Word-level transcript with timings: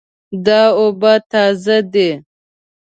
دا 0.45 0.61
اوبه 0.79 1.13
تازه 1.31 1.77
دي 1.93 2.09